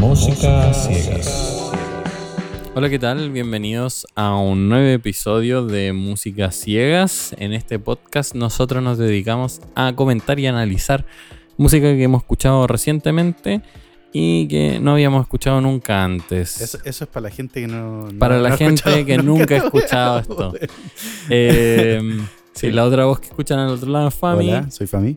[0.00, 1.70] Música ciegas.
[2.74, 3.30] Hola, ¿qué tal?
[3.30, 7.34] Bienvenidos a un nuevo episodio de Música Ciegas.
[7.38, 11.04] En este podcast nosotros nos dedicamos a comentar y analizar
[11.56, 13.62] música que hemos escuchado recientemente
[14.12, 16.60] y que no habíamos escuchado nunca antes.
[16.60, 18.10] Eso, eso es para la gente que no.
[18.10, 20.52] no- Para la gente que nunca ha escuchado esto.
[21.32, 22.00] Eh,
[22.54, 24.48] sí, la otra voz que escuchan al otro lado es Fami.
[24.48, 25.16] Hola, soy Fami.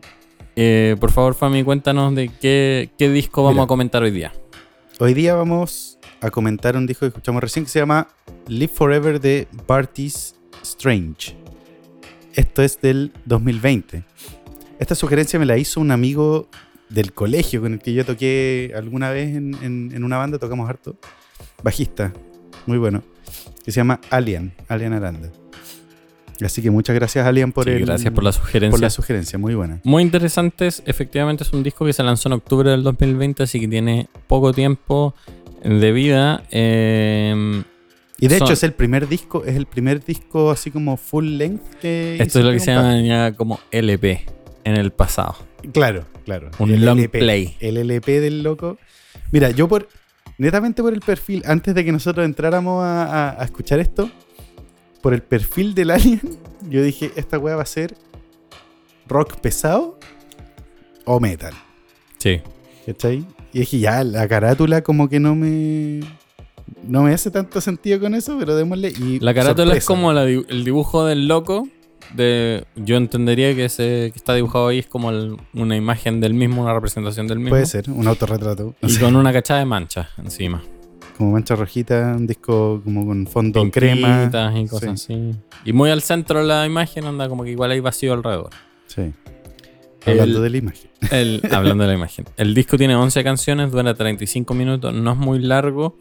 [0.56, 3.64] Eh, por favor, Fami, cuéntanos de qué, qué disco vamos Mira.
[3.64, 4.32] a comentar hoy día.
[5.00, 8.08] Hoy día vamos a comentar un disco que escuchamos recién que se llama
[8.46, 11.36] Live Forever de Bartis Strange.
[12.34, 14.04] Esto es del 2020.
[14.78, 16.48] Esta sugerencia me la hizo un amigo
[16.88, 20.68] del colegio con el que yo toqué alguna vez en, en- en una banda, tocamos
[20.68, 20.96] harto.
[21.62, 22.12] Bajista,
[22.66, 23.02] muy bueno.
[23.64, 25.30] Que se llama Alien, Alien Aranda.
[26.42, 28.70] Así que muchas gracias, Alien, por, Sí, el, gracias por la sugerencia.
[28.70, 29.80] por la sugerencia, muy buena.
[29.84, 33.68] Muy interesantes, efectivamente es un disco que se lanzó en octubre del 2020, así que
[33.68, 35.14] tiene poco tiempo
[35.62, 36.42] de vida.
[36.50, 37.62] eh,
[38.18, 41.24] Y de Son- hecho es el primer disco, es el primer disco así como full
[41.36, 44.24] length que esto es lo que se llama ya como LP
[44.64, 45.36] en el pasado.
[45.72, 46.50] Claro, claro.
[46.58, 47.56] Un El long LP, play.
[47.60, 48.78] El LP del loco.
[49.32, 49.88] Mira, yo por
[50.38, 54.08] netamente por el perfil, antes de que nosotros entráramos a, a- a escuchar esto,
[55.04, 56.20] por el perfil del alien,
[56.70, 57.94] yo dije, esta weá va a ser
[59.06, 59.98] rock pesado
[61.04, 61.52] o metal.
[62.16, 62.40] Sí.
[62.86, 63.26] ¿Cachai?
[63.52, 66.00] Y dije, ya, la carátula como que no me...
[66.82, 68.88] No me hace tanto sentido con eso, pero démosle.
[68.98, 71.68] Y La carátula es como la el dibujo del loco.
[72.14, 76.32] De, yo entendería que, ese, que está dibujado ahí es como el- una imagen del
[76.32, 77.50] mismo, una representación del mismo.
[77.50, 78.74] Puede ser, un autorretrato.
[78.80, 80.62] No Y sé, con una cachada de manchas encima.
[81.16, 84.18] Como mancha rojita, un disco como con fondo crema.
[84.30, 85.30] Pinquitas y cosas así.
[85.64, 88.50] Y muy al centro de la imagen anda como que igual hay vacío alrededor.
[88.86, 89.12] Sí.
[90.06, 90.90] Hablando El- de la imagen.
[91.10, 92.24] El, hablando de la imagen.
[92.36, 95.96] El disco tiene 11 canciones, dura 35 minutos, no es muy largo.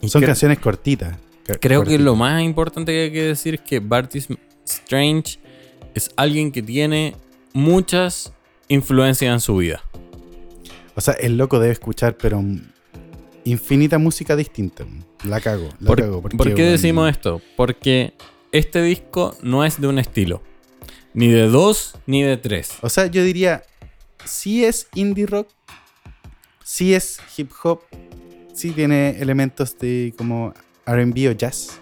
[0.00, 1.16] Y Son canciones cortitas.
[1.60, 4.28] Creo que lo más importante que hay que decir es que Bartis
[4.64, 5.38] Strange
[5.94, 7.14] es alguien que tiene
[7.52, 8.32] muchas
[8.68, 9.82] influencias en su vida.
[10.94, 12.42] O sea, el loco debe escuchar, pero
[13.44, 14.84] infinita música distinta.
[15.24, 15.68] La cago.
[15.80, 17.40] La ¿Por, cago porque, por qué decimos esto?
[17.56, 18.14] Porque
[18.52, 20.42] este disco no es de un estilo.
[21.14, 22.78] Ni de dos, ni de tres.
[22.80, 23.62] O sea, yo diría,
[24.24, 25.48] sí es indie rock,
[26.64, 27.82] sí es hip hop,
[28.54, 30.54] sí tiene elementos de como
[30.86, 31.78] RB o jazz,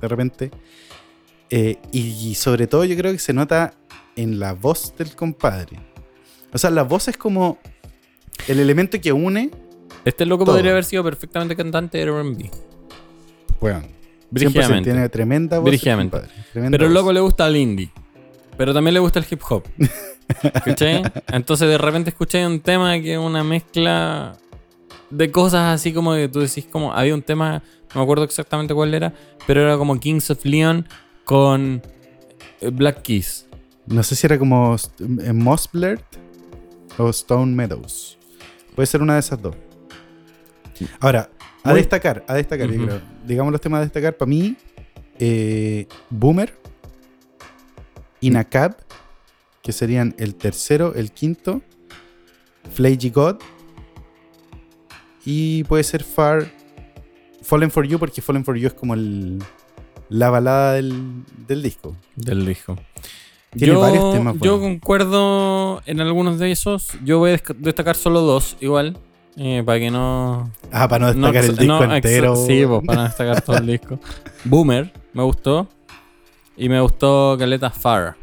[0.00, 0.50] de repente.
[1.50, 3.74] Eh, y, y sobre todo yo creo que se nota
[4.16, 5.78] en la voz del compadre.
[6.52, 7.58] O sea, la voz es como
[8.48, 9.50] el elemento que une,
[10.04, 10.54] Este loco Todo.
[10.56, 12.50] podría haber sido perfectamente cantante de R&B.
[13.60, 13.88] bueno, 100%
[14.30, 14.90] Brígidamente.
[14.90, 15.80] tiene tremenda voz.
[15.80, 16.20] tremenda
[16.52, 16.92] Pero el voz.
[16.92, 17.90] loco le gusta el indie.
[18.56, 19.64] Pero también le gusta el hip hop.
[20.64, 21.02] ¿Cachai?
[21.28, 24.36] Entonces de repente escuché un tema que es una mezcla
[25.10, 26.92] de cosas así como que tú decís como...
[26.92, 27.62] Había un tema,
[27.94, 29.12] no me acuerdo exactamente cuál era,
[29.46, 30.86] pero era como Kings of Leon
[31.24, 31.82] con
[32.60, 33.46] eh, Black Keys.
[33.86, 34.76] No sé si era como
[35.20, 35.68] eh, Moss
[36.98, 38.18] o Stone Meadows.
[38.74, 39.54] Puede ser una de esas dos.
[41.00, 41.30] Ahora,
[41.62, 43.00] a Muy- destacar, a destacar, yo creo.
[43.26, 44.16] Digamos los temas a destacar.
[44.16, 44.56] Para mí,
[45.18, 46.54] eh, Boomer,
[48.20, 48.76] Inacab,
[49.62, 51.62] que serían el tercero, el quinto,
[52.72, 53.36] Flagy God,
[55.24, 56.50] y puede ser Far
[57.42, 59.38] Fallen for You, porque Fallen for You es como el,
[60.08, 61.96] la balada del, del disco.
[62.16, 62.76] Del disco.
[63.56, 66.88] Tiene varios temas Yo concuerdo en algunos de esos.
[67.04, 68.98] Yo voy a destacar solo dos, igual.
[69.36, 72.36] Eh, para que no, Ah, para no No, destacar el disco no, entero.
[72.36, 73.98] Sí, pues para no destacar todo el disco.
[74.44, 75.68] Boomer, me gustó.
[76.56, 78.16] Y me gustó Caleta Far.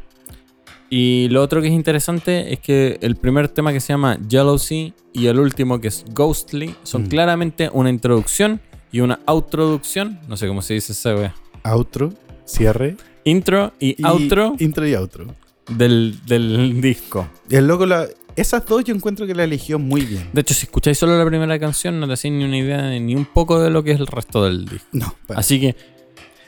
[0.88, 4.92] Y lo otro que es interesante es que el primer tema que se llama Jealousy
[5.12, 7.06] y el último que es Ghostly son Mm.
[7.08, 10.18] claramente una introducción y una outroducción.
[10.28, 11.34] No sé cómo se dice esa wea.
[11.64, 12.12] Outro,
[12.44, 12.96] cierre.
[13.24, 15.26] Intro y, y- outro Intro y outro.
[15.68, 17.26] del, del disco.
[17.48, 18.06] El loco, la,
[18.36, 20.28] esas dos yo encuentro que la eligió muy bien.
[20.32, 23.00] De hecho, si escucháis solo la primera canción, no te hacéis ni una idea de
[23.00, 24.86] ni un poco de lo que es el resto del disco.
[24.92, 25.76] No, para- Así que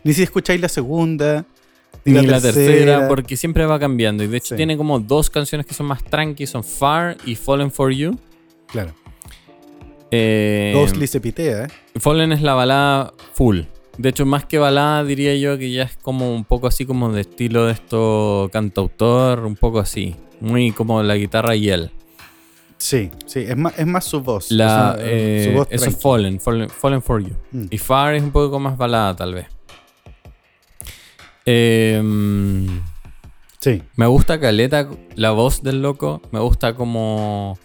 [0.03, 1.45] ni si escucháis la segunda,
[2.05, 4.23] ni la tercera, porque siempre va cambiando.
[4.25, 4.57] Y de hecho Sí.
[4.57, 8.19] tiene como dos canciones que son más tranqui, son Far y Fallen for You.
[8.71, 8.93] Claro.
[10.11, 11.69] Eh, Ghostly se pitea, ¿eh?
[11.99, 13.61] Fallen es la balada full.
[13.99, 17.13] De hecho, más que balada, diría yo que ya es como un poco así como
[17.13, 20.17] de estilo de esto cantautor, un poco así.
[20.41, 21.91] Muy como la guitarra y él.
[22.79, 24.51] Sí, sí, es más, es más su voz.
[24.51, 26.01] La, sea, eh, su voz eso es.
[26.01, 27.35] Fallen, Fallen, Fallen for You.
[27.51, 27.67] Mm.
[27.71, 29.47] Y Far es un poco más balada, tal vez.
[31.47, 32.83] Em,
[33.65, 33.83] Sí.
[33.97, 36.21] Me gusta Caleta, la voz del loco.
[36.33, 37.59] Me gusta como.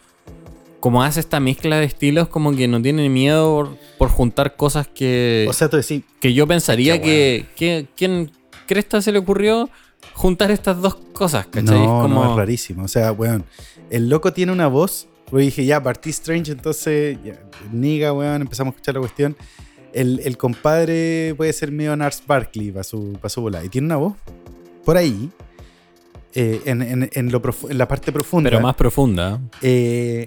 [0.80, 4.88] Como hace esta mezcla de estilos, como que no tiene miedo por, por juntar cosas
[4.88, 7.88] que, O sea, tú decís, que yo pensaría que, que.
[7.98, 8.31] ¿Quién
[8.66, 9.69] cresta se le ocurrió
[10.19, 11.48] juntar estas dos cosas?
[11.48, 11.80] ¿Cachai?
[11.80, 12.83] no, como, no, es rarísimo.
[12.83, 13.45] O sea, weón,
[13.89, 15.07] el loco tiene una voz.
[15.30, 17.39] Pues dije, ya, partí Strange, entonces, ya,
[17.71, 19.38] niga, weón, empezamos a escuchar la cuestión.
[19.94, 23.63] El, el compadre puede ser medio Nars Barkley para su, pa' su bola.
[23.63, 24.13] Y tiene una voz
[24.83, 25.30] por ahí,
[26.33, 28.50] eh, en, en- en lo en la parte profunda.
[28.50, 29.39] pero más profunda.
[29.62, 30.25] Eh,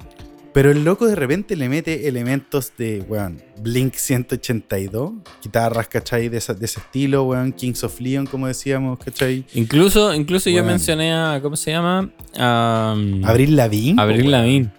[0.53, 5.13] pero el loco de repente le mete elementos de, weón, Blink 182,
[5.43, 6.29] guitarras, ¿cachai?
[6.29, 9.45] De, esa- de ese estilo, weón, Kings of Leon, como decíamos, ¿cachai?
[9.55, 11.41] Incluso, incluso yo mencioné a.
[11.43, 12.11] ¿Cómo se llama?
[12.39, 12.95] A,
[13.25, 14.31] Abril po, Abril.
[14.31, 14.71] Lavigne.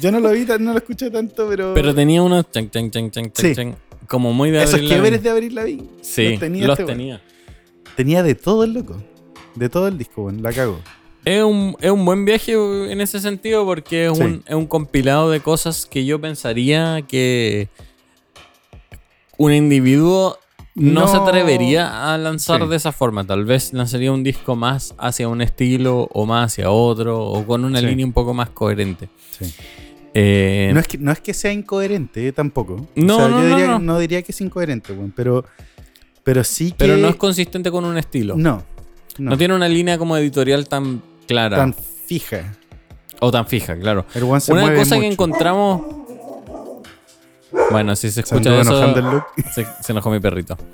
[0.00, 1.72] Yo no lo vi, no lo escuché tanto, pero.
[1.74, 2.50] Pero tenía unos.
[2.50, 3.54] chan, chan, chan, Sí.
[4.08, 5.18] como muy de Esos Lavigne.
[5.18, 5.88] de Abril Lavigne.
[6.00, 7.22] Sí, los tenía los este tenía.
[7.96, 8.96] Tenía de todo el loco.
[9.54, 10.42] De todo el disco, weón.
[10.42, 10.80] La cago.
[11.24, 14.22] Es un, es un buen viaje en ese sentido porque es, Sí.
[14.24, 17.68] un, es un compilado de cosas que yo pensaría que
[19.38, 20.38] un individuo
[20.74, 21.08] no, No.
[21.08, 22.68] se atrevería a lanzar Sí.
[22.68, 23.24] de esa forma.
[23.26, 27.64] Tal vez lanzaría un disco más hacia un estilo o más hacia otro o con
[27.64, 27.86] una Sí.
[27.86, 29.08] línea un poco más coherente.
[29.38, 29.52] Sí.
[30.14, 32.86] Eh, No es, que, no es que sea incoherente eh, tampoco.
[32.94, 33.78] No, o sea, no, yo no, diría, no.
[33.78, 34.94] no diría que es incoherente.
[35.14, 35.44] Pero,
[36.24, 36.78] pero sí que.
[36.78, 38.34] pero no es consistente con un estilo.
[38.36, 38.62] No,
[39.18, 39.30] No.
[39.30, 39.36] No.
[39.38, 42.54] tiene una línea como editorial tan clara tan fija.
[43.20, 44.04] o tan fija, claro.
[44.14, 45.12] El one se Una mueve cosa que mucho.
[45.12, 45.82] encontramos.
[47.70, 48.84] Bueno, si se escucha eso.
[48.84, 49.22] el.
[49.52, 50.56] Se, se enojó mi perrito.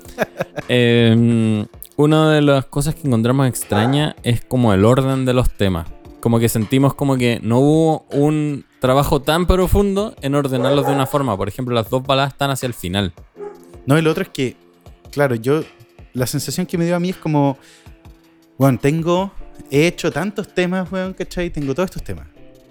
[0.71, 1.65] Eh,
[1.95, 5.87] una de las cosas que encontramos extraña es como el orden de los temas.
[6.19, 11.07] Como que sentimos como que no hubo un trabajo tan profundo en ordenarlos de una
[11.07, 11.35] forma.
[11.37, 13.13] Por ejemplo, las dos baladas están hacia el final.
[13.87, 14.57] No, y lo otro es que,
[15.11, 15.63] claro, yo.
[16.13, 17.57] La sensación que me dio a mí es como.
[18.59, 19.31] Bueno, tengo.
[19.69, 21.49] He hecho tantos temas, weón, ¿cachai?
[21.49, 22.27] Tengo todos estos temas.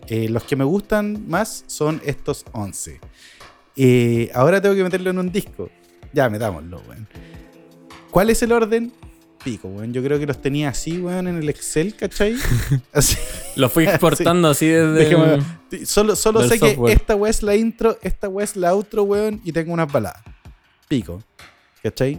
[0.08, 3.00] Eh, los que me gustan más son estos 11.
[3.76, 5.70] Eh, ahora tengo que meterlo en un disco.
[6.12, 7.06] Ya, metámoslo, weón.
[8.10, 8.92] ¿Cuál es el orden?
[9.44, 9.92] Pico, weón.
[9.92, 12.34] Yo creo que los tenía así, weón, en el Excel, ¿cachai?
[12.92, 13.16] Así.
[13.56, 14.92] Lo fui exportando así desde.
[14.92, 15.86] Déjame el-.
[15.86, 16.92] Solo, solo sé software.
[16.92, 19.90] que esta weá es la intro, esta weá es la outro, weón, y tengo unas
[19.90, 20.22] baladas.
[20.88, 21.22] Pico.
[21.82, 22.18] ¿Cachai?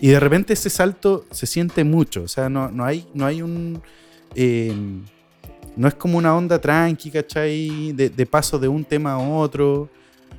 [0.00, 2.22] Y de repente ese salto se siente mucho.
[2.22, 3.82] O sea, no, no hay, no hay un.
[4.34, 4.72] Eh,
[5.76, 7.92] no es como una onda tranqui, ¿cachai?
[7.92, 9.88] De, de paso de un tema a otro.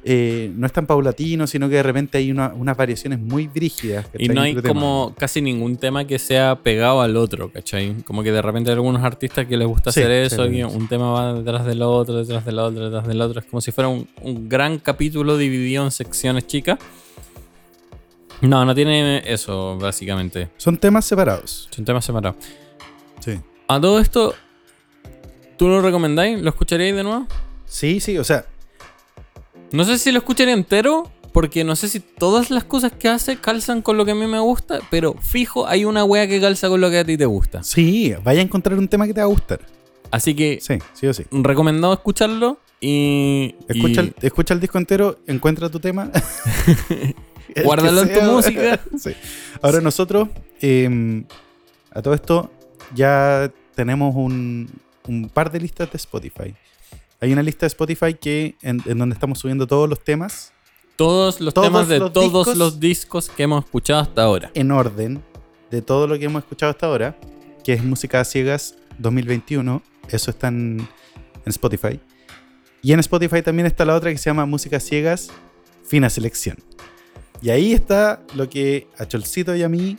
[0.01, 4.06] Eh, no es tan paulatino, sino que de repente hay una- unas variaciones muy brígidas.
[4.18, 4.36] Y ¿cachai?
[4.36, 7.95] no hay como casi ningún tema que sea pegado al otro, ¿cachai?
[8.06, 10.57] Como que de repente hay algunos artistas que les gusta Sí, hacer eso, sí, que
[10.57, 10.63] sí.
[10.63, 13.41] un tema va detrás del otro, detrás del otro, detrás del otro.
[13.41, 16.80] Es como si fuera un, un gran capítulo dividido en secciones chicas.
[18.41, 20.47] No, no tiene eso, básicamente.
[20.56, 21.68] Son temas separados.
[21.71, 22.38] Son temas separados.
[23.71, 24.33] A todo esto,
[25.57, 26.42] ¿tú lo recomendáis?
[26.42, 27.27] ¿Lo escucharíais de nuevo?
[27.66, 28.45] Sí, sí, o sea,
[29.71, 33.38] No sé si lo escucharía entero, porque no sé si todas las cosas que hace
[33.38, 36.68] calzan con lo que a mí me gusta, pero fijo, hay una wea que calza
[36.68, 37.62] con lo que a ti te gusta.
[37.62, 39.60] sí, vaya a encontrar un tema que te va a gustar.
[40.10, 41.25] Así que, Sí, sí o sí.
[41.30, 43.54] recomendado escucharlo y...
[43.68, 46.10] Escucha, y el, escucha el disco entero, encuentra tu tema.
[47.63, 48.80] Guárdalo en tu música.
[48.98, 49.12] Sí.
[49.62, 50.30] Ahora nosotros,
[50.62, 51.24] eh,
[51.92, 52.51] a todo esto,
[52.95, 54.69] ya tenemos un,
[55.07, 56.53] un par de listas de Spotify.
[57.21, 60.53] Hay una lista de Spotify que en, en donde estamos subiendo todos los temas
[60.96, 62.58] todos los Todos temas de los todos discos.
[62.58, 64.51] los discos que hemos escuchado hasta ahora.
[64.53, 65.24] en orden
[65.72, 67.17] de todo lo que hemos escuchado hasta ahora,
[67.63, 69.81] que es Música a Ciegas 2021.
[70.10, 72.00] Eso está en, en Spotify.
[72.81, 75.29] Y en Spotify también está la otra que se llama Música Ciegas
[75.86, 76.58] Fina Selección.
[77.41, 79.98] Y ahí está lo que a Cholcito y a mí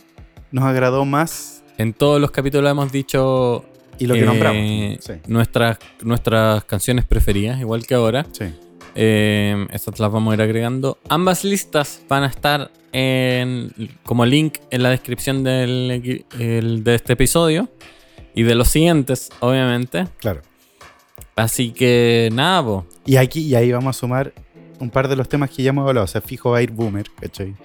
[0.51, 3.65] nos agradó más En todos los capítulos hemos dicho
[3.99, 5.03] y lo que eh, nombramos.
[5.03, 8.25] Sí, nuestras, nuestras canciones preferidas, igual que ahora.
[8.31, 8.45] sí.
[8.93, 10.97] Eh, estas las vamos a ir agregando.
[11.07, 13.71] Ambas listas van a estar en,
[14.03, 17.69] como link en la descripción del, equi- el- de este episodio
[18.35, 20.07] y de los siguientes, obviamente.
[20.19, 20.41] claro.
[21.37, 22.85] Así que nada, po.
[23.05, 24.33] Y aquí y ahí vamos a sumar
[24.79, 26.03] un par de los temas que ya hemos hablado.
[26.03, 27.55] O sea, fijo va a ir Boomer, ¿cachai?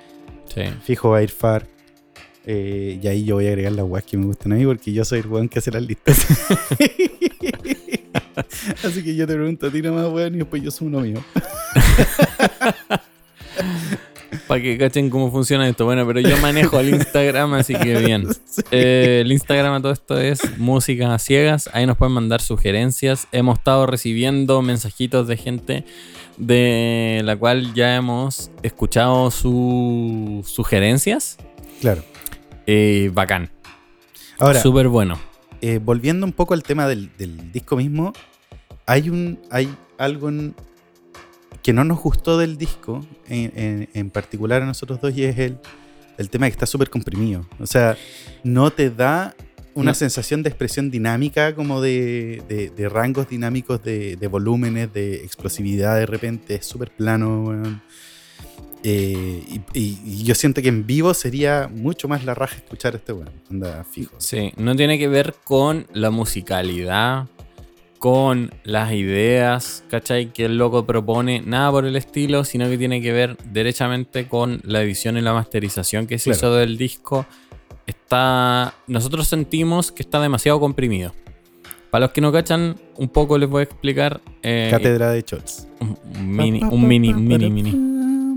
[0.47, 0.63] Sí.
[0.85, 1.67] Fijo va a ir Far.
[2.47, 4.93] Eh, y ahí yo voy a agregar las weas que me gustan a mí porque
[4.93, 6.25] yo soy el weón que hace las listas.
[8.85, 11.25] Así que yo te pregunto a ti nomás, weón, y después yo soy uno mío.
[14.47, 15.85] Para que cachen cómo funciona esto.
[15.85, 18.29] Bueno, pero yo manejo el Instagram, así que bien.
[18.71, 21.69] Eh, el Instagram a todo esto es Música a Ciegas.
[21.73, 23.29] Ahí nos pueden mandar sugerencias.
[23.33, 25.85] Hemos estado recibiendo mensajitos de gente
[26.37, 31.39] de la cual ya hemos escuchado sus sugerencias.
[31.81, 32.03] Claro.
[32.67, 33.51] Eh, bacán.
[34.39, 35.19] Ahora, Súper bueno.
[35.61, 38.13] eh, volviendo un poco al tema del, del disco mismo,
[38.87, 40.55] hay, un, hay algo en-
[41.63, 45.39] que no nos gustó del disco, en, en- en particular a nosotros dos, y es
[45.39, 45.59] el,
[46.19, 47.47] el tema que está súper comprimido.
[47.59, 47.97] O sea,
[48.45, 49.35] no te da
[49.75, 49.95] una No.
[49.95, 55.97] sensación de expresión dinámica, como de, de- de rangos dinámicos, de, de volúmenes, de explosividad
[55.97, 57.81] de repente, es súper plano.
[58.89, 62.95] Eh, y, y- y yo siento que en vivo sería mucho más la raja escuchar
[62.95, 63.31] este weón.
[63.51, 64.15] Anda fijo.
[64.19, 67.27] Sí, no tiene que ver con la musicalidad,
[67.99, 70.33] con las ideas, ¿cachai?
[70.33, 74.61] Que el loco propone, nada por el estilo, sino que tiene que ver derechamente con
[74.63, 76.37] la edición y la masterización que se Claro.
[76.39, 77.27] hizo del disco.
[77.89, 78.75] Está.
[78.87, 81.13] Nosotros sentimos que está demasiado comprimido.
[81.91, 84.21] Para los que no cachan, un poco les voy a explicar.
[84.45, 85.25] eh, Cátedra de
[85.81, 87.96] un mini, un mini, mini, mini.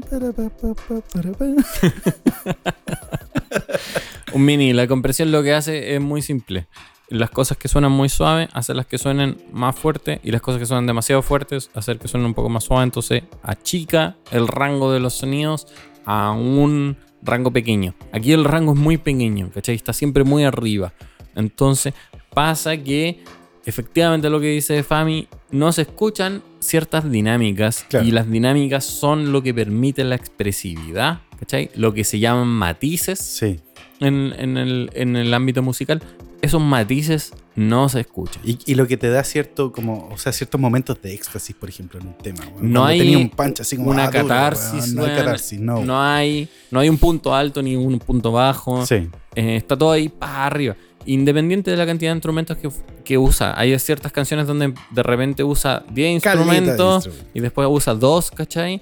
[4.34, 6.68] Un mini, la compresión lo que hace es muy simple.
[7.10, 10.60] Las cosas que suenan muy suaves, hacer las que suenen más fuertes y las cosas
[10.60, 12.84] que suenan demasiado fuertes, hacer que suenen un poco más suaves.
[12.84, 15.66] Entonces achica el rango de los sonidos
[16.06, 17.96] a un rango pequeño.
[18.12, 19.75] Aquí el rango es muy pequeño, ¿cachai?
[19.75, 20.94] Está siempre muy arriba.
[21.36, 21.94] Entonces
[22.34, 23.24] pasa que
[23.66, 28.06] efectivamente lo que dice Fami, no se escuchan ciertas dinámicas Claro.
[28.06, 31.70] y las dinámicas son lo que permite la expresividad, ¿cachai?
[31.75, 33.60] Lo que se llaman matices Sí.
[34.00, 36.01] en, en el, en el ámbito musical,
[36.42, 38.42] esos matices no se escuchan.
[38.46, 41.68] Y, y lo que te da cierto, como, o sea, ciertos momentos de éxtasis, por
[41.68, 42.39] ejemplo, en un tema.
[42.56, 42.72] weón.
[42.72, 44.94] No hay tenía un punch así como una ah, duro, catarsis.
[44.94, 45.84] No hay catarsis, no.
[45.84, 48.86] No hay, no hay un punto alto ni un punto bajo.
[48.86, 50.75] Sí, Eh, está todo ahí para arriba.
[51.13, 52.70] Independiente de la cantidad de instrumentos que,
[53.04, 53.60] que usa.
[53.60, 58.32] Hay ciertas canciones donde de repente usa 10 Caleta de instrumentos y después usa 2,
[58.32, 58.82] ¿cachai?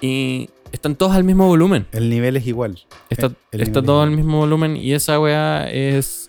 [0.00, 1.86] Y están todos al mismo volumen.
[1.92, 2.78] El nivel es igual.
[3.10, 4.08] Está, El- el está nivel todo igual.
[4.08, 6.23] al mismo volumen y esa weá es...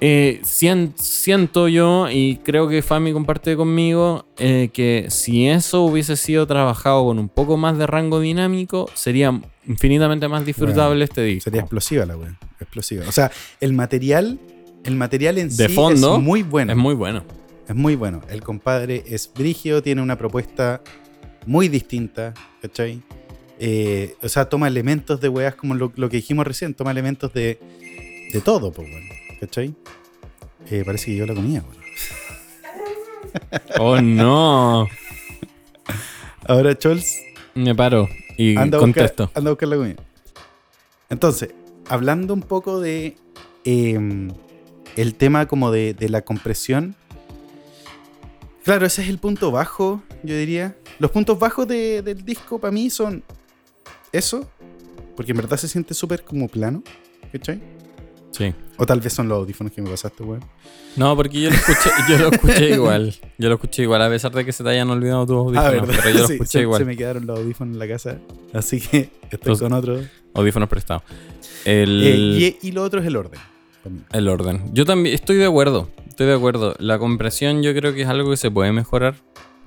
[0.00, 6.16] eh, sien- siento yo y creo que Fami comparte conmigo eh, que si eso hubiese
[6.16, 11.22] sido trabajado con un poco más de rango dinámico sería infinitamente más disfrutable Bueno, este
[11.24, 11.44] disco.
[11.44, 12.38] Sería explosiva la weá.
[12.60, 13.06] Explosiva.
[13.08, 13.30] O sea,
[13.60, 14.38] el material,
[14.84, 16.72] el material en De sí fondo, es muy bueno.
[16.72, 17.24] Es muy bueno.
[17.68, 18.20] Es muy bueno.
[18.30, 20.80] El compadre es brigio, tiene una propuesta
[21.46, 23.00] muy distinta, ¿cachai?
[23.60, 27.32] Eh, o sea, toma elementos de weas como lo, lo que dijimos recién, toma elementos
[27.34, 27.60] de,
[28.32, 29.06] de todo, pues, bueno,
[29.40, 29.74] ¿cachai?
[30.70, 31.80] Eh, parece que yo la comía, bueno.
[33.78, 34.86] Oh no.
[36.46, 37.16] Ahora, Chols,
[37.54, 39.30] Me paro y anda a, buscar, contesto.
[39.34, 39.96] anda a buscar la comida.
[41.08, 41.50] Entonces,
[41.88, 43.16] hablando un poco de
[43.64, 44.28] eh,
[44.96, 46.94] el tema como de, de la compresión.
[48.64, 50.76] Claro, ese es el punto bajo, yo diría.
[50.98, 53.22] Los puntos bajos de- del disco para mí son
[54.12, 54.48] eso,
[55.16, 56.82] porque en verdad se siente súper como plano,
[57.32, 57.60] ¿cachai?
[58.32, 58.54] Sí.
[58.76, 60.44] O tal vez son los audífonos que me pasaste, weón.
[60.96, 63.14] No, porque yo lo escuché, yo lo escuché igual.
[63.38, 65.66] Yo lo escuché igual, a pesar de que se te hayan olvidado tus audífonos.
[65.66, 65.70] Ah,
[66.02, 66.78] pero yo lo Sí, escuché se, igual.
[66.78, 68.18] se me quedaron los audífonos en la casa,
[68.54, 70.00] así que estoy Entonces- con otro.
[70.34, 71.02] Audífonos prestados.
[71.64, 73.40] El, Eh, y, y lo otro es el orden.
[74.12, 74.62] el orden.
[74.72, 75.90] Yo también estoy de acuerdo.
[76.08, 76.74] Estoy de acuerdo.
[76.78, 79.16] La compresión yo creo que es algo que se puede mejorar.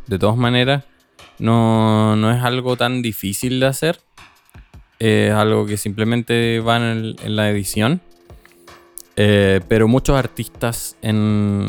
[0.08, 0.86] De todas maneras,
[1.40, 4.00] no, no es algo tan difícil de hacer.
[5.00, 8.02] Es algo que simplemente va en, el- en la edición.
[9.16, 11.68] Eh, pero muchos artistas en,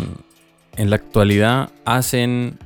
[0.76, 2.58] en la actualidad hacen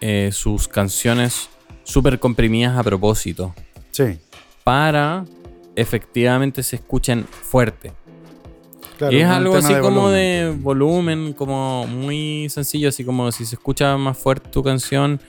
[0.00, 1.48] eh, sus canciones
[1.82, 3.54] súper comprimidas a propósito.
[3.90, 4.18] Sí.
[4.64, 5.24] Para
[5.74, 7.92] efectivamente se escuchen fuerte.
[8.98, 10.62] Claro, y es algo así como volumen, de pues.
[10.62, 15.20] volumen, como muy sencillo, así como si se escucha más fuerte tu canción,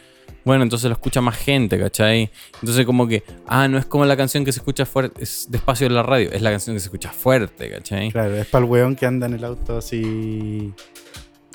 [0.45, 2.29] bueno, entonces lo escucha más gente, ¿cachai?
[2.61, 5.87] Entonces como que, ah, no es como la canción que se escucha fuerte, es despacio
[5.87, 8.11] en la radio, es la canción que se escucha fuerte, ¿cachai?
[8.11, 10.73] Claro, es para el weón que anda en el auto así.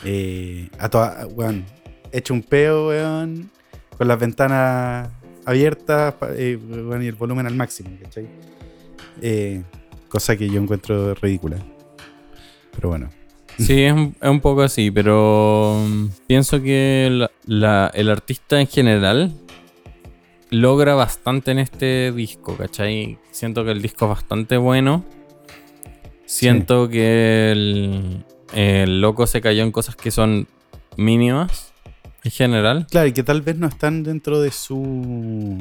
[0.05, 1.27] Eh, a toda.
[1.27, 1.65] Weón.
[2.13, 3.51] Hecho un peo, weón.
[3.97, 5.09] Con las ventanas
[5.45, 8.27] abiertas eh, weón, y el volumen al máximo, ¿cachai?
[9.23, 9.63] Eh,
[10.09, 11.59] cosa que yo encuentro ridícula.
[12.75, 13.09] Pero bueno.
[13.59, 18.61] Sí, es un, es un poco así, pero mm, pienso que la- la- el artista
[18.61, 19.33] en general
[20.51, 23.19] logra bastante en este disco, ¿cachai?
[23.31, 25.05] Siento que el disco es bastante bueno.
[26.27, 30.49] Siento que el, el loco se cayó en cosas que son
[30.97, 31.73] mínimas
[32.25, 32.87] en general.
[32.91, 35.59] Claro, y que tal vez no están dentro de su.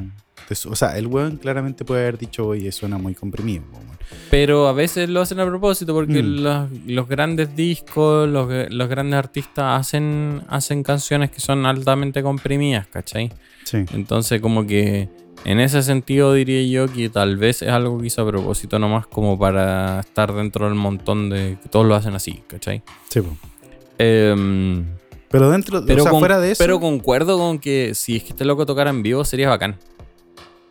[0.66, 3.64] O sea, el weón claramente puede haber dicho, oye, suena muy comprimido.
[3.72, 3.84] weón".
[4.30, 6.42] Pero a veces lo hacen a propósito porque Mm.
[6.42, 12.86] los, los grandes discos, los, los grandes artistas hacen, hacen canciones que son altamente comprimidas,
[12.86, 13.32] ¿cachai?
[13.64, 13.78] Sí.
[13.94, 15.08] Entonces como que
[15.46, 19.06] En ese sentido diría yo que tal vez es algo que hizo a propósito nomás
[19.06, 22.82] como para estar dentro del montón de que todos lo hacen así, ¿cachai?
[23.10, 23.20] Sí.
[23.98, 24.84] Em,
[25.30, 28.22] Pero dentro, pero, o sea, con- fuera de eso, pero concuerdo con que si es
[28.22, 29.76] que este loco tocara en vivo sería bacán.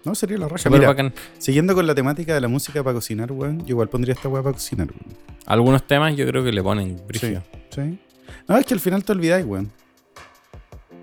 [0.06, 0.70] No sería la raja.
[0.70, 1.14] Mira, bacán.
[1.38, 4.44] siguiendo con la temática de la música para cocinar, weón, yo igual pondría esta weá
[4.44, 5.18] para cocinar, weón.
[5.46, 7.44] Algunos temas yo creo que le ponen brígido.
[7.70, 8.00] Sí.
[8.48, 9.72] No, es que al final te olvidáis, weón.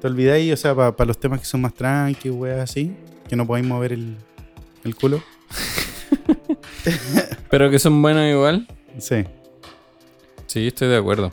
[0.00, 2.94] Te olvidáis, o sea, para los temas que son más tranqui, weón, así,
[3.28, 4.16] que no podéis mover el,
[4.84, 5.22] el culo.
[7.50, 8.66] Pero que son buenos igual.
[8.98, 9.24] Sí.
[10.46, 11.32] Sí, estoy de acuerdo.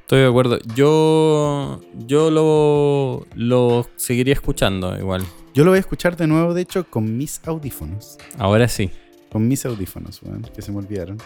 [0.00, 0.58] Estoy de acuerdo.
[0.74, 5.24] Yo, yo lo, lo seguiría escuchando igual.
[5.56, 8.18] Yo lo voy a escuchar de nuevo, de hecho, con mis audífonos.
[8.36, 8.90] Ahora sí.
[9.32, 11.16] Con mis audífonos, weón, que se me olvidaron.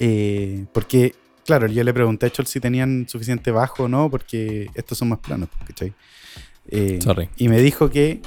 [0.00, 1.14] Eh, porque,
[1.46, 5.10] claro, yo le pregunté a Chol si tenían suficiente bajo o no, porque estos son
[5.10, 5.92] más planos, ¿cachai?
[6.66, 7.28] Eh, Sorry.
[7.36, 8.20] Y me dijo que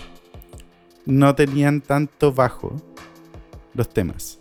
[1.06, 2.74] no tenían tanto bajo
[3.74, 4.40] los temas.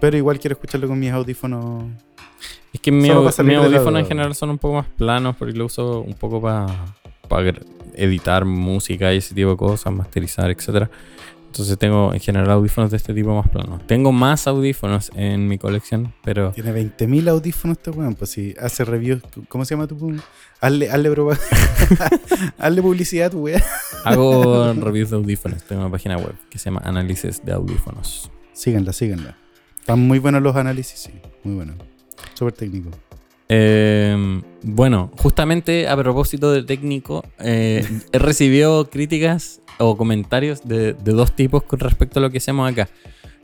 [0.00, 1.82] Pero igual quiero escucharlo con mis audífonos.
[2.72, 3.16] Es que mi, mis la
[3.58, 6.94] audífonos en general son un poco más planos porque lo uso un poco para
[7.94, 10.90] editar música y ese tipo de cosas, masterizar, etcétera.
[11.46, 13.86] Entonces tengo en general audífonos de este tipo más planos.
[13.86, 18.14] Tengo más audífonos en mi colección, pero Tiene 20.000 audífonos este weón.
[18.14, 20.20] Pues si hace reviews, ¿cómo se llama tu?
[20.60, 21.14] Hazle, hazle,
[22.58, 23.62] hazle publicidad a tu weón.
[24.04, 25.62] hago reviews de audífonos.
[25.62, 28.30] Tengo una página web que se llama Análisis de Audífonos.
[28.52, 29.38] Síganla, síganla.
[29.78, 31.12] Están muy buenos los análisis, sí.
[31.42, 31.76] Muy buenos.
[32.34, 32.90] Súper técnico.
[33.48, 41.12] Eh, bueno, justamente a propósito de técnico, eh, he recibido críticas o comentarios de, de
[41.12, 42.88] dos tipos con respecto a lo que hacemos acá.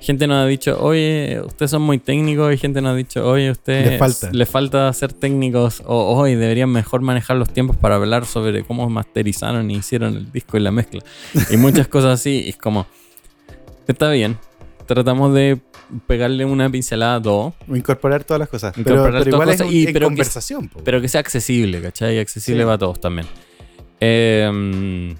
[0.00, 3.52] Gente nos ha dicho, oye, ustedes son muy técnicos, y gente nos ha dicho, oye,
[3.52, 4.30] ustedes Les falta.
[4.32, 8.90] les falta ser técnicos, o hoy deberían mejor manejar los tiempos para hablar sobre cómo
[8.90, 11.02] masterizaron y hicieron el disco y la mezcla.
[11.52, 12.86] Y muchas cosas así, y es como,
[13.86, 14.38] está bien,
[14.86, 15.60] tratamos de
[16.06, 17.54] pegarle una pincelada a todo.
[17.68, 18.72] O incorporar todas las cosas.
[18.74, 20.70] Pero, Incorporar pero todas igual las es cosas un- y- en pero conversación.
[20.84, 22.18] Pero que sea accesible, ¿cachai?
[22.18, 22.64] Accesible Sí.
[22.66, 23.26] para todos también.
[24.00, 25.14] Eh,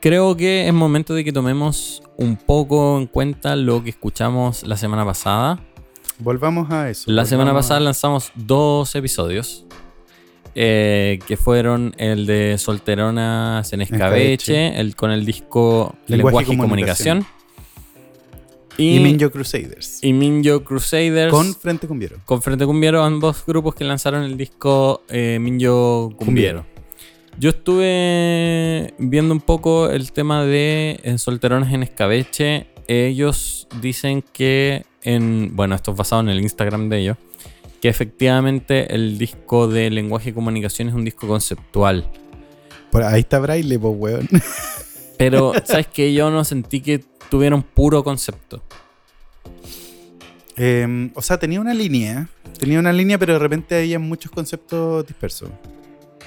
[0.00, 4.76] creo que es momento de que tomemos un poco en cuenta lo que escuchamos la
[4.76, 5.58] semana pasada.
[6.18, 7.10] Volvamos a eso.
[7.10, 9.64] La semana pasada lanzamos dos episodios.
[10.56, 14.80] eh, que fueron el de Solteronas en Escabeche, Escabeche.
[14.80, 17.26] el con el disco Lenguaje Lenguaje, y y Comunicación.
[18.76, 19.98] Y, Y, Minjo Crusaders.
[20.02, 21.30] y Minjo Crusaders.
[21.30, 22.16] con Frente Cumbiero.
[22.24, 26.64] Con Frente Cumbiero, ambos grupos que lanzaron el disco eh, Minyo Cumbiero.
[27.38, 32.66] Yo estuve viendo un poco el tema de en Solterones en Escabeche.
[32.86, 35.54] Ellos dicen que en.
[35.54, 37.16] Bueno, esto es basado en el Instagram de ellos.
[37.80, 42.10] Que efectivamente el disco de lenguaje y comunicación es un disco conceptual.
[42.90, 44.28] Por ahí está Braille, pues, weón.
[45.16, 46.12] Pero, ¿sabes qué?
[46.12, 47.00] Yo no sentí que
[47.30, 48.62] tuvieron puro concepto.
[50.56, 52.28] Eh, o sea, tenía una línea.
[52.58, 55.48] Tenía una línea, pero de repente había muchos conceptos dispersos.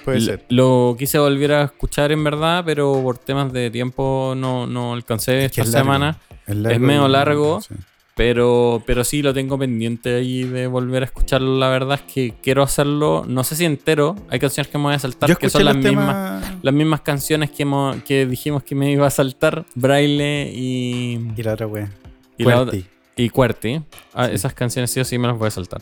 [0.04, 0.46] Puede L- ser.
[0.50, 5.46] Lo quise volver a escuchar en verdad, pero por temas de tiempo no, no alcancé
[5.46, 5.86] Es esta es largo.
[5.86, 6.18] semana.
[6.48, 7.62] Es, largo medio largo.
[7.62, 7.76] sí.
[8.16, 11.58] Pero, pero sí lo tengo pendiente ahí de volver a escucharlo.
[11.58, 14.16] La verdad es que quiero hacerlo, no sé si entero.
[14.30, 17.64] Hay canciones que me voy a saltar que son las mismas, las mismas canciones que,
[17.64, 19.66] hemos- que dijimos que me iba a saltar.
[19.74, 21.90] Braille y, Y la otra wea.
[22.38, 22.90] y, la otra- Fuerte.
[23.16, 23.82] y Cuerti.
[24.14, 24.36] Ah, Sí.
[24.36, 25.82] Esas canciones sí o sí me las voy a saltar.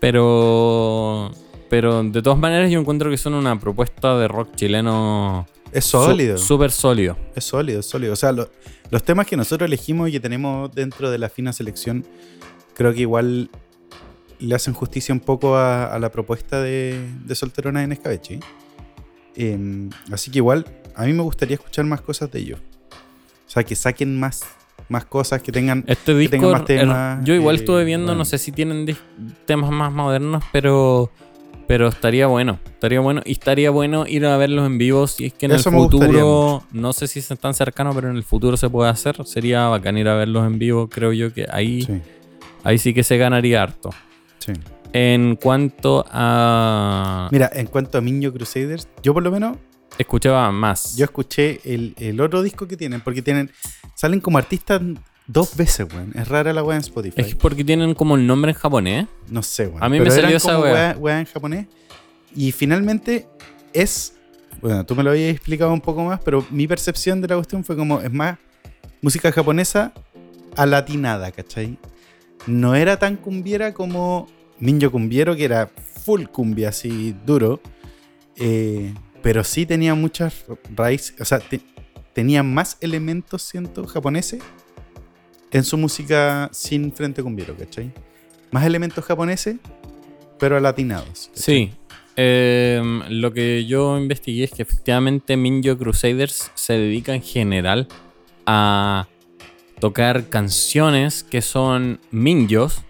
[0.00, 1.30] Pero,
[1.70, 6.38] pero de todas maneras yo encuentro que son una propuesta de rock chileno Es sólido.
[6.38, 7.16] súper sólido.
[7.36, 8.12] Es sólido, es sólido.
[8.12, 8.48] O sea, lo-
[8.92, 12.04] los temas que nosotros elegimos y que tenemos dentro de la fina selección,
[12.74, 13.50] creo que igual
[14.38, 18.38] le hacen justicia un poco a, a la propuesta de, de Solterona en Escabeche.
[19.34, 22.60] Em, así que igual, a mí me gustaría escuchar más cosas de ellos.
[23.46, 24.42] O sea, que saquen más,
[24.90, 25.84] más cosas, que tengan...
[25.86, 28.18] Este que disco, más er- temas, yo igual eh, estuve viendo, bueno.
[28.18, 28.94] no sé si tienen
[29.46, 31.10] temas más modernos, pero
[31.72, 35.32] pero estaría bueno, estaría bueno y estaría bueno ir a verlos en vivo si es
[35.32, 38.58] que en Eso el futuro, no sé si es tan cercano, pero en el futuro
[38.58, 42.02] se puede hacer, sería bacán ir a verlos en vivo, creo yo que ahí Sí,
[42.62, 43.88] ahí sí que se ganaría harto.
[44.36, 44.52] sí.
[44.92, 49.56] En cuanto a Mira, en cuanto a Minho Crusaders, yo por lo menos
[49.96, 50.94] escuchaba más.
[50.98, 53.50] Yo escuché el, el otro disco que tienen, porque tienen.
[53.94, 54.82] Salen como artistas
[55.26, 56.12] dos veces, weón.
[56.14, 57.20] Es rara la weá en Spotify.
[57.20, 59.06] es porque tienen como el nombre en japonés.
[59.28, 59.82] No sé, weón.
[59.82, 60.96] A mí me salió esa weá.
[60.96, 61.66] weá- en japonés.
[62.34, 63.26] Y finalmente
[63.72, 64.14] es.
[64.60, 67.64] Bueno, tú me lo habías explicado un poco más, pero mi percepción de la cuestión
[67.64, 68.00] fue como.
[68.00, 68.38] Es más
[69.00, 69.92] música japonesa
[70.56, 71.78] alatinada, ¿cachai?
[72.46, 75.70] No era tan cumbiera como Minjo Cumbiero, que era
[76.04, 77.60] full cumbia, así duro.
[78.36, 81.14] eh, pero sí tenía muchas raíces.
[81.20, 81.60] O sea, te-
[82.12, 84.42] tenía más elementos, siento, japoneses
[85.52, 87.92] en su música sin frente cumbiero, ¿cachai?
[88.50, 89.56] Más elementos japoneses,
[90.38, 91.30] pero latinados.
[91.34, 91.42] ¿cachai?
[91.44, 91.72] Sí.
[92.16, 97.88] Em, lo que yo investigué es que efectivamente Minjo Crusaders se dedica en general
[98.44, 99.08] a
[99.80, 102.82] tocar canciones que son minjos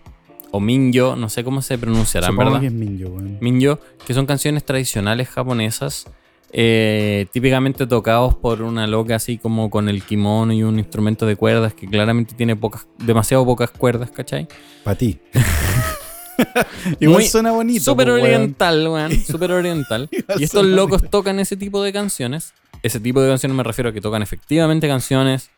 [0.51, 2.61] o minjo, no sé cómo se pronunciarán, Supongo ¿verdad?
[2.61, 3.11] que es Minjo.
[3.41, 6.07] Minjo, que son canciones tradicionales japonesas,
[6.53, 11.37] eh, típicamente tocados por una loca así como con el kimono y un instrumento de
[11.37, 14.47] cuerdas que claramente tiene pocas, demasiado pocas cuerdas, ¿cachai?
[14.85, 15.19] Para ti.
[17.01, 17.85] Igual Muy- suena bonito.
[17.85, 18.21] Súper weón.
[18.23, 19.13] oriental, weón.
[19.27, 20.09] Súper oriental.
[20.39, 21.19] Y estos locos bonito.
[21.19, 22.53] tocan ese tipo de canciones.
[22.83, 25.51] Ese tipo de canciones me refiero a que tocan efectivamente canciones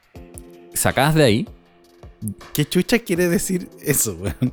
[0.74, 1.48] sacadas de ahí,
[2.54, 4.52] ¿Qué chucha quiere decir eso, weón?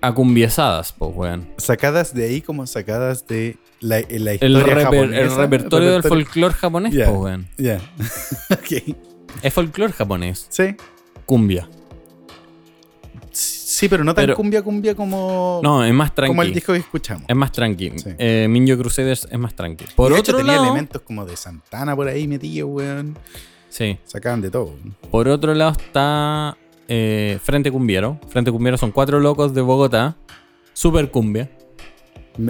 [0.00, 1.48] acumbiesadas, pues, weón.
[1.58, 5.20] Sacadas de ahí como sacadas de la, en la El, historia reper- japonesa.
[5.22, 7.06] el repertorio del folclore japonés, Ya.
[7.06, 7.48] pues, weón.
[7.58, 7.80] Ya.
[8.50, 8.96] ok.
[9.42, 10.46] Es folclore japonés.
[10.48, 10.74] Sí.
[11.26, 11.68] Cumbia.
[13.30, 16.30] Sí, pero no tan Pero- cumbia cumbia como, No, es más tranqui.
[16.30, 17.24] como el disco que escuchamos.
[17.26, 17.90] Es más tranqui.
[17.98, 18.10] Sí.
[18.18, 19.86] Eh, Minjo Crusaders es más tranqui.
[19.96, 23.18] Por de otro hecho tenía lado, elementos como de Santana por ahí metidos, weón.
[23.70, 23.98] sí.
[24.04, 24.74] Sacaban de todo.
[25.10, 26.56] Por otro lado está
[26.88, 28.20] eh, Frente Cumbiero.
[28.28, 30.16] Frente Cumbiero son cuatro locos de Bogotá.
[30.74, 31.50] Super cumbia.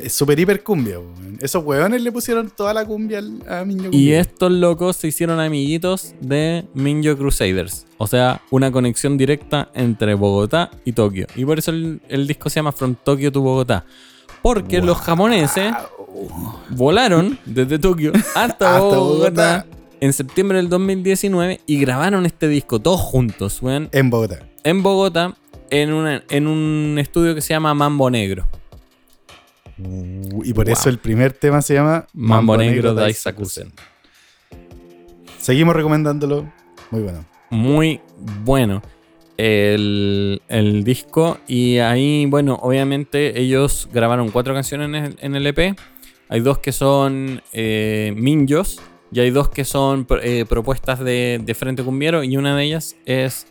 [0.08, 1.38] Super hiper cumbia, weón.
[1.40, 3.18] Esos weones le pusieron toda la cumbia
[3.48, 4.20] a Y Cumbia.
[4.20, 7.86] estos locos se hicieron amiguitos de Minjo Crusaders.
[7.98, 11.26] O sea, una conexión directa entre Bogotá y Tokio.
[11.34, 13.84] Y por eso el, el disco se llama From Tokyo to Bogotá.
[14.40, 15.72] Porque los japoneses
[16.70, 19.66] volaron desde Tokio hasta, Hasta Bogotá, Bogotá.
[20.00, 24.40] en septiembre del 2019 y grabaron este disco todos juntos, weón, En Bogotá.
[24.64, 25.36] en Bogotá,
[25.70, 28.46] en, una- en un estudio que se llama Mambo Negro.
[29.78, 30.72] Uh, y por Wow.
[30.74, 33.72] eso el primer tema se llama Mambo Negro Daisakusen.
[35.38, 36.50] Seguimos recomendándolo.
[36.90, 37.24] Muy bueno.
[37.50, 38.00] muy
[38.44, 38.82] bueno
[39.36, 41.38] el, el disco.
[41.48, 45.76] Y ahí, bueno, obviamente ellos grabaron cuatro canciones en el, en el EP.
[46.28, 48.80] Hay dos que son eh, Minjos
[49.10, 52.22] y hay dos que son eh, propuestas de, de Frente Cumbiero.
[52.22, 53.46] Y una de ellas es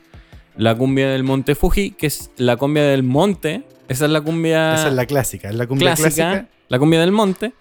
[0.55, 3.63] la cumbia del Monte Fuji, que es la cumbia del monte.
[3.91, 5.49] Esa es la cumbia Esa es la clásica.
[5.49, 6.49] Es la cumbia clásica, clásica.
[6.69, 7.53] la cumbia del monte,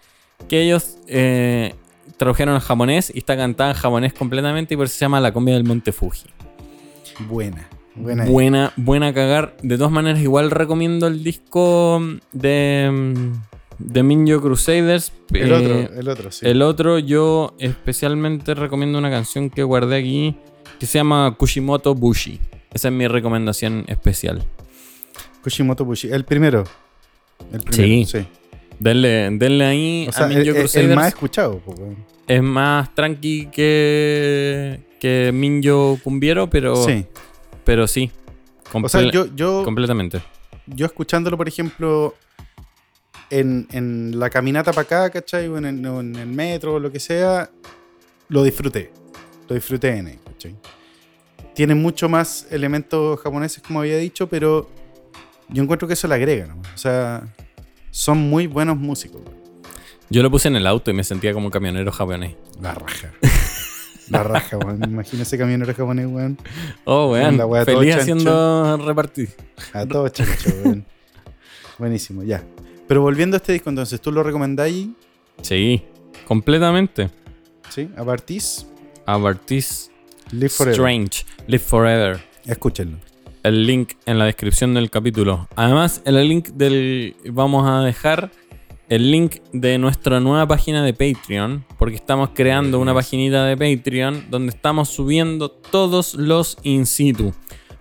[0.49, 1.75] que ellos eh,
[2.17, 5.33] tradujeron al japonés y está cantada en japonés completamente y por eso se llama la
[5.33, 6.27] cumbia del Monte Fuji.
[7.29, 7.69] Buena.
[7.97, 8.25] Buena.
[8.25, 9.57] Buena, buena cagar.
[9.63, 12.01] De todas maneras, igual recomiendo el disco
[12.33, 13.31] de,
[13.79, 15.13] de Minjo Crusaders.
[15.33, 16.47] El Eh, otro, el otro, sí.
[16.47, 20.37] el otro, yo especialmente recomiendo una canción que guardé aquí
[20.79, 22.41] que se llama Kushimoto Bushi.
[22.73, 24.45] Esa es mi recomendación especial.
[25.43, 26.09] Kushimoto Bushi.
[26.11, 26.65] El primero.
[27.53, 27.67] El Sí.
[27.67, 28.27] primero, sí.
[28.79, 31.61] Denle, denle ahí O sea, a Minjo el- el más escuchado.
[32.27, 37.05] es más tranqui que, que Minjo Cumbiero, pero Sí.
[37.65, 38.11] pero sí.
[38.73, 40.21] O sea, yo, yo, completamente.
[40.67, 42.15] yo escuchándolo, por ejemplo,
[43.31, 45.49] en, en la caminata para acá, ¿cachai?
[45.49, 47.51] O en el, o en el metro o lo que sea,
[48.29, 48.91] lo disfruté.
[49.49, 50.55] Lo disfruté en él, ¿cachai?
[51.55, 54.69] Tiene mucho más elementos japoneses, como había dicho, pero
[55.53, 56.61] yo encuentro que eso le agrega, ¿no?
[56.75, 57.23] O sea,
[57.91, 59.23] son muy buenos músicos.
[59.25, 59.41] weón.
[60.11, 62.35] Yo lo puse en el auto y me sentía como camionero japonés.
[62.61, 63.13] La raja.
[64.09, 64.83] La raja, weón.
[64.85, 66.39] Imagina ese camionero japonés, weón.
[66.85, 67.37] Oh, weón.
[67.37, 69.31] La wea Feliz haciendo repartir.
[69.73, 70.85] A todo chancho, weón.
[71.79, 72.43] Buenísimo, ya.
[72.89, 74.89] Pero volviendo a este disco, entonces, ¿tú lo recomendáis?
[75.43, 75.85] Sí,
[76.27, 77.09] completamente.
[77.69, 77.89] ¿Sí?
[77.97, 78.67] A Bartis,
[79.07, 79.91] Abartis
[80.33, 80.75] Live Forever.
[80.75, 82.21] Strange, Live Forever.
[82.47, 82.99] Escúchenlo.
[83.43, 85.49] El link en la descripción del capítulo.
[85.57, 87.17] Además, en el link del.
[87.31, 88.31] Vamos a dejar
[88.91, 91.65] el link de nuestra nueva página de Patreon.
[91.79, 97.33] Porque estamos creando una paginita de Patreon donde estamos subiendo todos los in situ.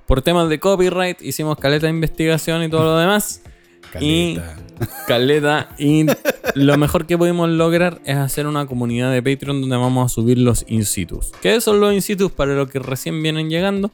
[0.08, 3.42] Por temas de copyright, hicimos caleta de investigación y todo lo demás.
[4.00, 4.56] Y- Caleta.
[5.08, 5.70] Caleta.
[5.80, 6.06] Y
[6.54, 10.38] lo mejor que pudimos lograr es hacer una comunidad de Patreon donde vamos a subir
[10.38, 11.32] los in situs.
[11.42, 13.92] ¿Qué son los in situs para los que recién vienen llegando?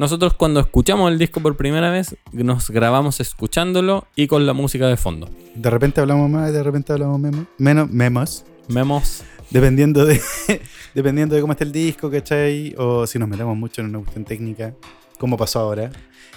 [0.00, 4.88] Nosotros cuando escuchamos el disco por primera vez, nos grabamos escuchándolo y con la música
[4.88, 5.28] de fondo.
[5.54, 8.44] De repente hablamos más, de repente hablamos memo- menos, memos.
[8.68, 9.22] Memos.
[9.50, 10.18] Dependiendo de,
[10.94, 12.74] dependiendo de cómo está el disco, ¿cachai?
[12.78, 14.72] O si nos metemos mucho en una cuestión técnica,
[15.18, 15.90] como pasó ahora.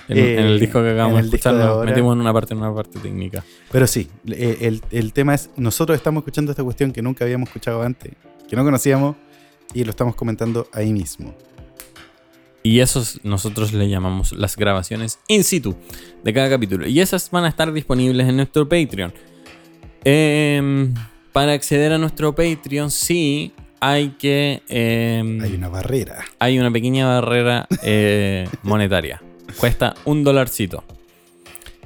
[0.09, 1.89] En, Eh, en el disco que acabamos de escuchar, nos ahora.
[1.89, 3.45] metimos en una parte, en una parte técnica.
[3.71, 7.47] Pero sí, eh, el, el tema es, nosotros estamos escuchando esta cuestión que nunca habíamos
[7.47, 8.11] escuchado antes,
[8.49, 9.15] que no conocíamos,
[9.73, 11.33] y lo estamos comentando ahí mismo.
[12.63, 15.75] Y esos nosotros le llamamos las grabaciones in situ
[16.23, 16.87] de cada capítulo.
[16.87, 19.13] Y esas van a estar disponibles en nuestro Patreon.
[20.05, 20.93] Em,
[21.31, 24.61] para acceder a nuestro Patreon, sí, hay que...
[24.69, 26.23] eh, Hay una barrera.
[26.39, 29.21] hay una pequeña barrera eh, monetaria.
[29.57, 30.83] Cuesta un dolarcito.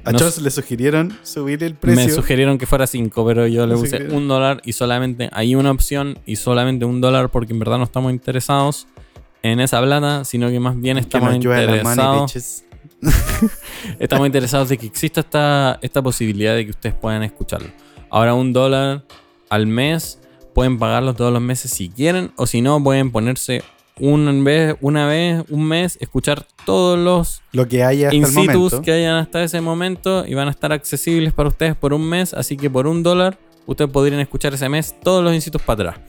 [0.03, 2.05] A No Charles le sugirieron subir el precio.
[2.05, 5.71] Me sugirieron que fuera 5, pero yo le puse un dólar y solamente hay una
[5.71, 8.87] opción y solamente un dólar porque en verdad no estamos interesados
[9.51, 12.33] en esa plata, sino que más bien estamos money, interesados,
[13.99, 17.69] estamos interesados de que exista esta, esta posibilidad de que ustedes puedan escucharlo.
[18.09, 19.03] Ahora un dólar
[19.49, 20.19] al mes,
[20.53, 23.63] pueden pagarlo todos los meses si quieren, o si no, pueden ponerse
[23.99, 29.15] una vez, una vez, un mes, escuchar todos los Lo que haya hasta que hayan
[29.15, 32.33] hasta ese momento y van a estar accesibles para ustedes por un mes.
[32.33, 36.05] Así que por un dólar, ustedes podrían escuchar ese mes todos los incitus para atrás.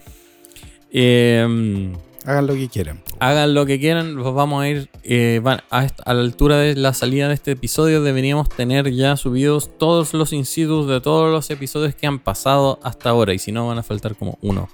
[0.91, 1.91] Eh,
[2.29, 3.01] Hagan lo que quieran.
[3.19, 6.75] hagan lo que quieran, los vamos a ir eh, van a, a la altura de
[6.75, 8.03] la salida de este episodio.
[8.03, 13.09] Deberíamos tener ya subidos todos los incitus de todos los episodios que han pasado hasta
[13.09, 13.33] ahora.
[13.33, 14.69] Y si no, van a faltar como uno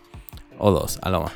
[0.57, 1.31] o dos a lo más.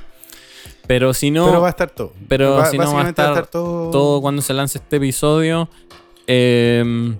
[0.88, 2.12] Pero si no, pero va a estar todo.
[2.28, 3.90] pero si no va a estar todo.
[3.90, 5.70] todo cuando se lance este episodio.
[6.28, 7.16] Eh,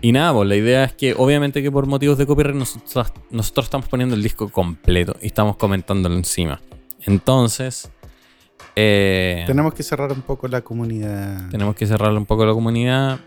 [0.00, 3.66] y nada, pues la idea es que obviamente que por motivos de copyright nosotros, nosotros
[3.66, 6.60] estamos poniendo el disco completo y estamos comentándolo encima.
[7.04, 7.90] Entonces,
[8.80, 11.48] eh, Tenemos que cerrar un poco la comunidad.
[11.50, 13.18] tenemos que cerrarle un poco la comunidad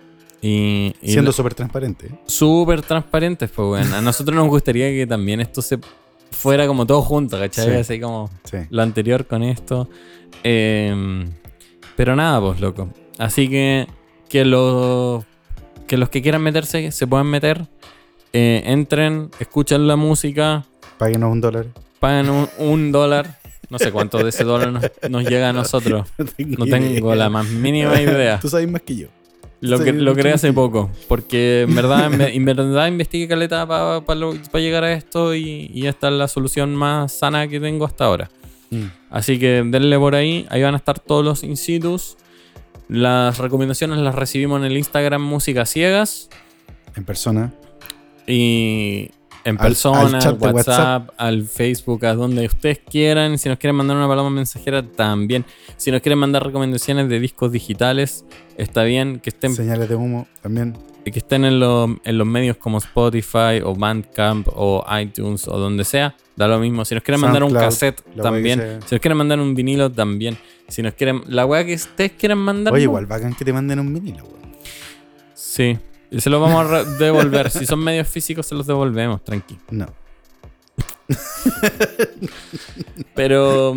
[0.41, 2.09] y, y Siendo súper transparente.
[2.25, 3.49] súper transparentes.
[3.51, 5.77] Pues bueno, a nosotros nos gustaría que también esto se
[6.31, 7.65] fuera como todo junto, ¿cachai?
[7.69, 7.73] Sí.
[7.75, 8.57] Así como Sí.
[8.69, 9.89] lo anterior con esto.
[10.43, 11.25] Eh,
[11.97, 12.87] pero nada, pues loco.
[13.19, 13.87] Así que
[14.29, 15.25] que los
[15.87, 17.67] que los que quieran meterse se puedan meter.
[18.33, 20.63] Eh, entren, escuchen la música,
[20.97, 21.65] Páguenos un dólar.
[21.99, 23.40] paguen un, un dólar.
[23.71, 26.07] No sé cuánto de ese dólar nos, nos llega a nosotros.
[26.37, 28.39] No tengo la más mínima idea.
[28.39, 29.07] Tú sabes más que yo.
[29.61, 30.91] Lo, que, lo creé hace poco.
[31.07, 36.13] Porque en verdad, en, verdad investigué caleta para llegar a esto y, y esta es
[36.13, 38.29] la solución más sana que tengo hasta ahora.
[38.71, 38.85] Mm.
[39.09, 42.17] Así que denle por ahí, ahí van a estar todos los incitus.
[42.89, 46.29] Las recomendaciones las recibimos en el Instagram Música Ciegas
[46.95, 47.53] En persona.
[48.27, 49.11] y
[49.43, 53.37] en Al- persona, al chat WhatsApp, al Facebook, a donde ustedes quieran.
[53.37, 55.45] Si nos quieren mandar una palabra mensajera, también.
[55.77, 58.25] Si nos quieren mandar recomendaciones de discos digitales,
[58.57, 60.77] está bien que estén Señales de humo también.
[61.03, 65.83] que estén en, los- en los medios como Spotify o Bandcamp o iTunes o donde
[65.83, 66.85] sea, da lo mismo.
[66.85, 68.79] Si nos quieren mandar un cassette, también.
[68.85, 70.37] Si nos quieren mandar un vinilo, también.
[70.67, 71.21] Si nos quieren.
[71.27, 72.73] La weá que ustedes quieran mandar.
[72.73, 74.55] Oye, igual bacán que te manden un vinilo, weón.
[75.33, 75.77] Sí.
[76.11, 77.49] Y se los vamos a devolver.
[77.49, 79.57] si son medios físicos, se los devolvemos, tranqui.
[79.71, 79.87] No.
[83.15, 83.73] Pero.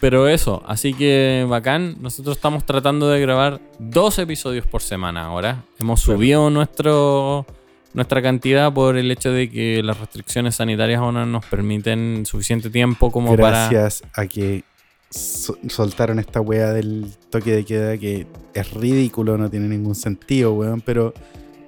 [0.00, 1.96] Pero eso, así que bacán.
[2.00, 5.62] Nosotros estamos tratando de grabar dos episodios por semana ahora.
[5.78, 7.46] Hemos subido nuestro,
[7.94, 12.68] nuestra cantidad por el hecho de que las restricciones sanitarias aún no nos permiten suficiente
[12.68, 13.68] tiempo como para.
[13.70, 14.64] Gracias a que
[15.08, 20.52] so- soltaron esta wea del toque de queda que es ridículo, no tiene ningún sentido,
[20.54, 20.80] weón.
[20.80, 21.14] Pero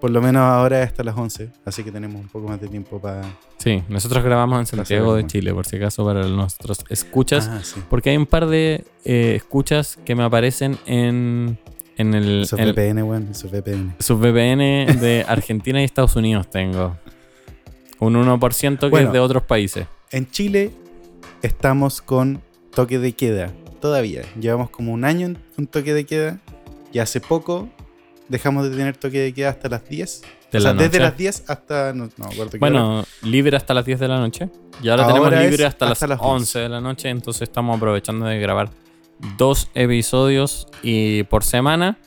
[0.04, 1.48] por lo menos ahora es hasta las 11.
[1.64, 3.22] Así que tenemos un poco más de tiempo para.
[3.56, 5.26] Sí, nosotros grabamos en Santiago de.
[5.26, 7.48] Chile, por si acaso, para nuestros escuchas.
[7.50, 7.80] Ah, sí.
[7.88, 11.58] Porque hay un par de eh, escuchas que me aparecen en,
[11.96, 12.42] en el.
[12.42, 13.28] Esos en- VPN, weón.
[13.30, 13.94] Esos VPN.
[13.98, 16.98] Sus VPN de Argentina y Estados Unidos tengo.
[17.98, 19.06] Un 1% que Bueno.
[19.06, 19.86] es de otros países.
[20.10, 20.70] En Chile
[21.40, 22.42] estamos con
[22.74, 23.52] toque de queda.
[23.80, 24.20] Todavía.
[24.38, 26.40] Llevamos como un año con toque de queda.
[26.92, 27.70] Y hace poco
[28.28, 30.22] dejamos de tener toque de queda hasta las 10.
[30.52, 31.92] De o sea, la desde las 10 hasta.
[31.92, 32.28] No, no.
[32.58, 34.48] Bueno, libre hasta las 10 de la noche.
[34.82, 37.08] Y ahora, Ahora tenemos libre hasta, hasta las las 11 de la noche.
[37.08, 38.70] Entonces estamos aprovechando de grabar
[39.36, 41.98] dos episodios y por semana.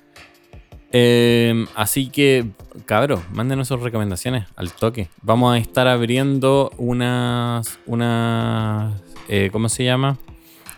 [0.92, 2.50] Eh, así que,
[2.86, 5.10] cabros, mándenos sus recomendaciones al toque.
[5.22, 7.80] Vamos a estar abriendo unas.
[7.86, 8.94] unas
[9.28, 10.18] eh, ¿Cómo se llama?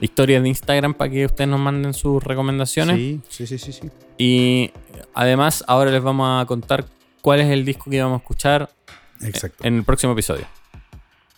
[0.02, 2.96] Historias de Instagram para que ustedes nos manden sus recomendaciones.
[2.96, 3.74] Sí, sí, sí, sí.
[3.74, 3.90] sí.
[4.18, 4.72] Y
[5.14, 6.86] además, ahora les vamos a contar
[7.22, 8.70] cuál es el disco que vamos a escuchar
[9.22, 9.66] Exacto.
[9.66, 10.46] en el próximo episodio.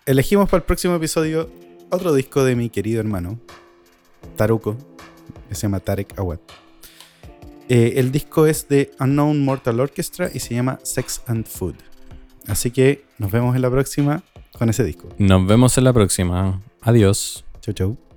[0.06, 1.50] Elegimos para el próximo episodio
[1.90, 3.40] otro disco de mi querido hermano,
[4.36, 4.78] Taruko,
[5.50, 6.40] que se llama Tarek Awad.
[7.70, 11.76] Eh, el disco es de Unknown Mortal Orchestra y se llama Sex and Food.
[12.48, 14.24] Así que nos vemos en la próxima
[14.58, 15.08] con ese disco.
[15.18, 16.62] Nos vemos en la próxima.
[16.82, 17.46] Adiós.
[17.62, 18.11] Chau, chau.